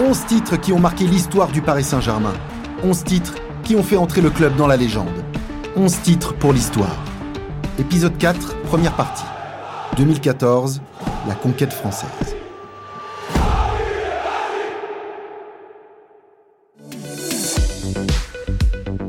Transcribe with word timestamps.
11 0.00 0.26
titres 0.26 0.56
qui 0.56 0.72
ont 0.72 0.78
marqué 0.78 1.06
l'histoire 1.06 1.52
du 1.52 1.60
Paris 1.60 1.84
Saint-Germain. 1.84 2.32
11 2.82 3.04
titres 3.04 3.34
qui 3.62 3.76
ont 3.76 3.82
fait 3.82 3.98
entrer 3.98 4.22
le 4.22 4.30
club 4.30 4.56
dans 4.56 4.66
la 4.66 4.76
légende. 4.76 5.12
11 5.76 6.00
titres 6.00 6.34
pour 6.34 6.52
l'histoire. 6.52 6.96
Épisode 7.78 8.16
4, 8.16 8.62
première 8.62 8.96
partie. 8.96 9.24
2014, 9.96 10.80
la 11.28 11.34
conquête 11.34 11.72
française. 11.72 12.08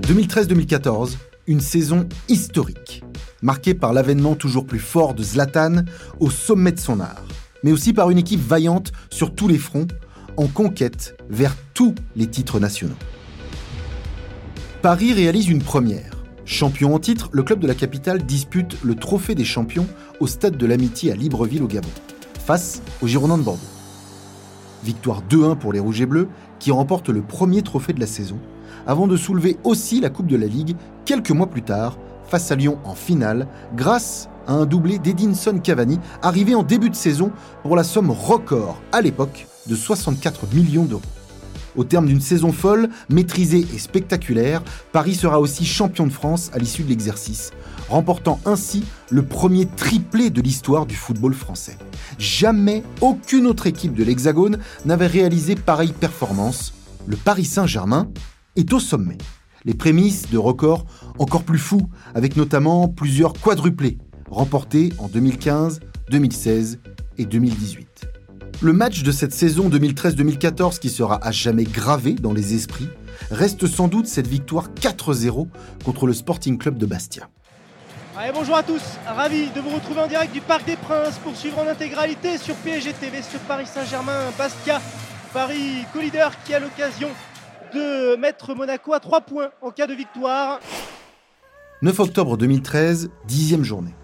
«2013-2014, 0.07 1.15
une 1.47 1.61
saison 1.61 2.07
historique, 2.27 3.03
marquée 3.41 3.73
par 3.73 3.93
l'avènement 3.93 4.35
toujours 4.35 4.65
plus 4.65 4.79
fort 4.79 5.13
de 5.13 5.23
Zlatan 5.23 5.85
au 6.19 6.29
sommet 6.29 6.73
de 6.73 6.79
son 6.79 6.99
art, 6.99 7.23
mais 7.63 7.71
aussi 7.71 7.93
par 7.93 8.11
une 8.11 8.17
équipe 8.17 8.45
vaillante 8.45 8.91
sur 9.09 9.33
tous 9.33 9.47
les 9.47 9.57
fronts, 9.57 9.87
en 10.37 10.47
conquête 10.47 11.17
vers 11.29 11.55
tous 11.73 11.95
les 12.15 12.27
titres 12.27 12.59
nationaux. 12.59 12.95
Paris 14.81 15.13
réalise 15.13 15.49
une 15.49 15.61
première. 15.61 16.23
Champion 16.45 16.93
en 16.93 16.99
titre, 16.99 17.29
le 17.31 17.43
club 17.43 17.59
de 17.59 17.67
la 17.67 17.75
capitale 17.75 18.23
dispute 18.23 18.77
le 18.83 18.95
trophée 18.95 19.35
des 19.35 19.45
champions 19.45 19.87
au 20.19 20.27
stade 20.27 20.57
de 20.57 20.65
l'Amitié 20.65 21.11
à 21.11 21.15
Libreville 21.15 21.63
au 21.63 21.67
Gabon, 21.67 21.89
face 22.45 22.81
aux 23.01 23.07
Girondins 23.07 23.37
de 23.37 23.43
Bordeaux. 23.43 23.61
Victoire 24.83 25.21
2-1 25.29 25.55
pour 25.57 25.71
les 25.71 25.79
Rouges 25.79 26.01
et 26.01 26.05
Bleus, 26.05 26.27
qui 26.59 26.71
remportent 26.71 27.09
le 27.09 27.21
premier 27.21 27.61
trophée 27.61 27.93
de 27.93 27.99
la 28.01 28.07
saison, 28.07 28.39
avant 28.85 29.07
de 29.07 29.15
soulever 29.15 29.57
aussi 29.63 30.01
la 30.01 30.09
Coupe 30.09 30.27
de 30.27 30.35
la 30.35 30.47
Ligue 30.47 30.75
quelques 31.05 31.31
mois 31.31 31.47
plus 31.47 31.61
tard, 31.63 31.97
face 32.25 32.51
à 32.51 32.55
Lyon 32.55 32.77
en 32.83 32.95
finale, 32.95 33.47
grâce 33.75 34.27
à 34.47 34.53
un 34.53 34.65
doublé 34.65 34.99
d'Edinson 34.99 35.59
Cavani, 35.59 35.99
arrivé 36.21 36.55
en 36.55 36.63
début 36.63 36.89
de 36.89 36.95
saison 36.95 37.31
pour 37.61 37.75
la 37.75 37.83
somme 37.83 38.11
record 38.11 38.81
à 38.91 39.01
l'époque 39.01 39.47
de 39.67 39.75
64 39.75 40.53
millions 40.53 40.85
d'euros. 40.85 41.01
Au 41.75 41.83
terme 41.83 42.05
d'une 42.05 42.21
saison 42.21 42.51
folle, 42.51 42.89
maîtrisée 43.09 43.65
et 43.73 43.79
spectaculaire, 43.79 44.61
Paris 44.91 45.15
sera 45.15 45.39
aussi 45.39 45.65
champion 45.65 46.05
de 46.05 46.11
France 46.11 46.51
à 46.53 46.59
l'issue 46.59 46.83
de 46.83 46.89
l'exercice, 46.89 47.51
remportant 47.89 48.39
ainsi 48.45 48.83
le 49.09 49.23
premier 49.23 49.65
triplé 49.65 50.29
de 50.29 50.41
l'histoire 50.41 50.85
du 50.85 50.95
football 50.95 51.33
français. 51.33 51.77
Jamais 52.19 52.83
aucune 53.01 53.47
autre 53.47 53.65
équipe 53.65 53.95
de 53.95 54.03
l'Hexagone 54.03 54.59
n'avait 54.85 55.07
réalisé 55.07 55.55
pareille 55.55 55.93
performance. 55.93 56.73
Le 57.07 57.17
Paris 57.17 57.45
Saint-Germain 57.45 58.09
est 58.55 58.71
au 58.71 58.79
sommet. 58.79 59.17
Les 59.65 59.73
prémices 59.73 60.29
de 60.29 60.37
records 60.37 60.85
encore 61.17 61.43
plus 61.43 61.57
fous, 61.57 61.89
avec 62.13 62.35
notamment 62.35 62.87
plusieurs 62.87 63.33
quadruplés, 63.33 63.97
remportés 64.33 64.91
en 64.97 65.07
2015, 65.07 65.79
2016 66.09 66.79
et 67.17 67.25
2018. 67.25 67.87
Le 68.61 68.73
match 68.73 69.03
de 69.03 69.11
cette 69.11 69.33
saison 69.33 69.69
2013-2014 69.69 70.79
qui 70.79 70.89
sera 70.89 71.19
à 71.25 71.31
jamais 71.31 71.63
gravé 71.63 72.13
dans 72.13 72.33
les 72.33 72.53
esprits 72.53 72.89
reste 73.31 73.67
sans 73.67 73.87
doute 73.87 74.07
cette 74.07 74.27
victoire 74.27 74.69
4-0 74.69 75.47
contre 75.83 76.07
le 76.07 76.13
Sporting 76.13 76.57
Club 76.57 76.77
de 76.77 76.85
Bastia. 76.85 77.29
Allez, 78.15 78.31
bonjour 78.33 78.55
à 78.55 78.63
tous, 78.63 78.81
ravi 79.07 79.49
de 79.55 79.59
vous 79.59 79.71
retrouver 79.71 80.01
en 80.01 80.07
direct 80.07 80.33
du 80.33 80.41
Parc 80.41 80.65
des 80.65 80.75
Princes 80.75 81.17
pour 81.23 81.35
suivre 81.35 81.59
en 81.59 81.67
intégralité 81.67 82.37
sur 82.37 82.55
PSG 82.55 82.93
TV 82.93 83.21
ce 83.21 83.37
Paris 83.37 83.65
Saint-Germain 83.65 84.29
Bastia. 84.37 84.81
Paris 85.33 85.85
co-leader 85.93 86.31
qui 86.43 86.53
a 86.53 86.59
l'occasion 86.59 87.09
de 87.73 88.15
mettre 88.15 88.53
Monaco 88.53 88.93
à 88.93 88.99
3 88.99 89.21
points 89.21 89.49
en 89.61 89.71
cas 89.71 89.87
de 89.87 89.93
victoire. 89.93 90.59
9 91.81 91.99
octobre 91.99 92.37
2013, 92.37 93.09
dixième 93.27 93.63
journée. 93.63 93.95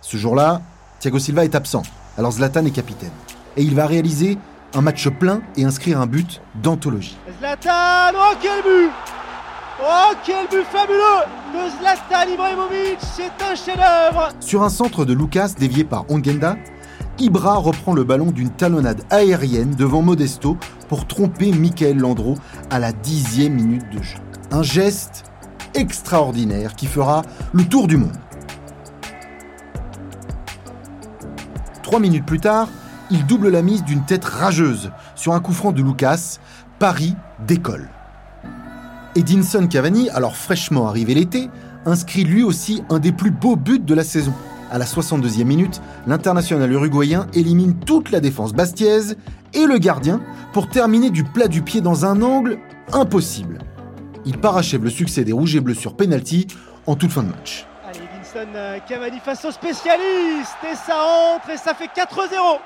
Ce 0.00 0.16
jour-là, 0.16 0.62
Thiago 0.98 1.18
Silva 1.18 1.44
est 1.44 1.54
absent, 1.54 1.82
alors 2.16 2.32
Zlatan 2.32 2.64
est 2.64 2.70
capitaine 2.70 3.10
et 3.56 3.62
il 3.62 3.74
va 3.74 3.86
réaliser 3.86 4.38
un 4.74 4.80
match 4.80 5.08
plein 5.08 5.40
et 5.56 5.64
inscrire 5.64 6.00
un 6.00 6.06
but 6.06 6.40
d'anthologie. 6.62 7.16
Zlatan, 7.38 8.16
oh 8.16 8.34
quel 8.40 8.62
but 8.62 8.90
Oh 9.82 10.14
quel 10.24 10.46
but 10.48 10.64
fabuleux 10.66 11.24
de 11.54 11.70
Zlatan 11.78 12.32
Ibrahimovic, 12.32 12.98
c'est 13.00 13.44
un 13.44 13.54
chef-d'œuvre 13.54 14.28
Sur 14.40 14.62
un 14.62 14.68
centre 14.68 15.04
de 15.04 15.14
Lucas 15.14 15.52
dévié 15.58 15.84
par 15.84 16.10
Ongenda, 16.10 16.56
Ibra 17.18 17.56
reprend 17.56 17.92
le 17.92 18.04
ballon 18.04 18.30
d'une 18.30 18.50
talonnade 18.50 19.02
aérienne 19.10 19.74
devant 19.74 20.02
Modesto 20.02 20.56
pour 20.88 21.06
tromper 21.06 21.52
Michael 21.52 21.98
Landreau 21.98 22.36
à 22.70 22.78
la 22.78 22.92
dixième 22.92 23.54
minute 23.54 23.90
de 23.90 24.02
jeu. 24.02 24.18
Un 24.50 24.62
geste 24.62 25.24
extraordinaire 25.74 26.74
qui 26.76 26.86
fera 26.86 27.22
le 27.52 27.64
tour 27.64 27.86
du 27.86 27.96
monde. 27.96 28.16
Trois 31.90 31.98
minutes 31.98 32.24
plus 32.24 32.38
tard, 32.38 32.68
il 33.10 33.26
double 33.26 33.48
la 33.48 33.62
mise 33.62 33.82
d'une 33.82 34.04
tête 34.04 34.24
rageuse 34.24 34.92
sur 35.16 35.32
un 35.32 35.40
coup 35.40 35.52
franc 35.52 35.72
de 35.72 35.82
Lucas. 35.82 36.38
Paris 36.78 37.16
décolle. 37.48 37.88
Edinson 39.16 39.66
Cavani, 39.66 40.08
alors 40.10 40.36
fraîchement 40.36 40.86
arrivé 40.86 41.14
l'été, 41.14 41.50
inscrit 41.86 42.22
lui 42.22 42.44
aussi 42.44 42.84
un 42.90 43.00
des 43.00 43.10
plus 43.10 43.32
beaux 43.32 43.56
buts 43.56 43.80
de 43.80 43.92
la 43.92 44.04
saison. 44.04 44.32
À 44.70 44.78
la 44.78 44.84
62e 44.84 45.42
minute, 45.42 45.82
l'international 46.06 46.70
uruguayen 46.70 47.26
élimine 47.34 47.74
toute 47.74 48.12
la 48.12 48.20
défense 48.20 48.52
bastiaise 48.52 49.16
et 49.52 49.66
le 49.66 49.78
gardien 49.78 50.20
pour 50.52 50.68
terminer 50.68 51.10
du 51.10 51.24
plat 51.24 51.48
du 51.48 51.62
pied 51.62 51.80
dans 51.80 52.04
un 52.04 52.22
angle 52.22 52.58
impossible. 52.92 53.58
Il 54.24 54.38
parachève 54.38 54.84
le 54.84 54.90
succès 54.90 55.24
des 55.24 55.32
Rouges 55.32 55.56
et 55.56 55.60
Bleus 55.60 55.74
sur 55.74 55.96
penalty 55.96 56.46
en 56.86 56.94
toute 56.94 57.10
fin 57.10 57.24
de 57.24 57.30
match. 57.30 57.66
Edinson 58.30 58.52
euh, 58.54 58.78
Cavani 58.86 59.18
face 59.18 59.44
au 59.44 59.50
spécialiste 59.50 60.56
et 60.70 60.74
ça 60.74 60.96
entre 61.34 61.50
et 61.50 61.56
ça 61.56 61.74
fait 61.74 61.86
4-0 61.86 62.58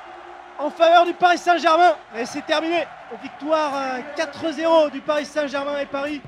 en 0.58 0.70
faveur 0.70 1.06
du 1.06 1.12
Paris 1.14 1.38
Saint-Germain. 1.38 1.92
Et 2.19 2.26
c'est 2.26 2.44
terminé. 2.47 2.84
Victoire 3.22 3.72
4-0 4.16 4.86
euh, 4.86 4.91
du 4.91 5.00
Paris 5.00 5.25
Saint-Germain 5.25 5.78
et 5.80 5.86
Paris 5.86 6.20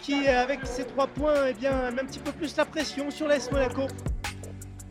qui, 0.00 0.26
euh, 0.26 0.42
avec 0.42 0.60
ces 0.64 0.84
trois 0.84 1.06
points, 1.06 1.34
eh 1.48 1.54
bien, 1.54 1.90
met 1.92 2.02
un 2.02 2.04
petit 2.04 2.18
peu 2.18 2.32
plus 2.32 2.56
la 2.56 2.64
pression 2.64 3.10
sur 3.10 3.26
l'AS 3.26 3.50
Monaco. 3.50 3.82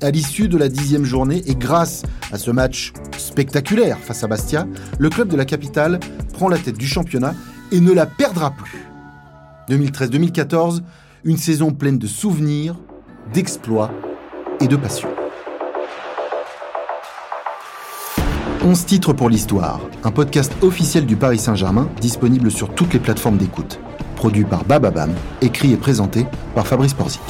À 0.02 0.10
l'issue 0.10 0.48
de 0.48 0.58
la 0.58 0.70
dixième 0.70 1.06
journée 1.06 1.42
et 1.46 1.56
grâce 1.56 2.04
à 2.32 2.38
ce 2.38 2.52
match 2.52 2.94
spectaculaire 3.18 3.98
face 4.00 4.24
à 4.24 4.28
Bastia, 4.28 4.68
le 5.00 5.10
club 5.10 5.30
de 5.30 5.38
la 5.38 5.46
capitale 5.46 6.00
prend 6.34 6.50
la 6.50 6.58
tête 6.58 6.78
du 6.78 6.88
championnat 6.88 7.36
et 7.72 7.80
ne 7.80 7.92
la 7.92 8.06
perdra 8.06 8.52
plus. 8.52 8.86
2013-2014, 9.70 10.82
une 11.24 11.38
saison 11.38 11.72
pleine 11.72 11.98
de 11.98 12.08
souvenirs, 12.08 12.76
d'exploits 13.32 13.92
et 14.60 14.68
de 14.68 14.76
passion. 14.76 15.10
11 18.64 18.86
titres 18.86 19.14
pour 19.14 19.30
l'histoire, 19.30 19.82
un 20.04 20.12
podcast 20.12 20.54
officiel 20.62 21.06
du 21.06 21.18
Paris 21.18 21.38
Saint-Germain 21.38 21.90
disponible 22.00 22.50
sur 22.50 22.74
toutes 22.74 22.94
les 22.94 23.00
plateformes 23.00 23.38
d'écoute. 23.38 23.80
Produit 24.16 24.46
par 24.46 24.64
Bababam, 24.64 25.14
écrit 25.42 25.74
et 25.74 25.78
présenté 25.78 26.26
par 26.56 26.66
Fabrice 26.66 26.94
Porzic. 26.94 27.22